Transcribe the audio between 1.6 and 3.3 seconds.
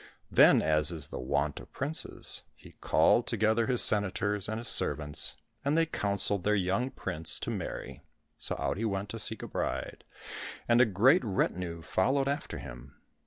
princes, he called